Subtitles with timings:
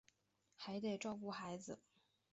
[0.55, 1.77] 还得照顾孩子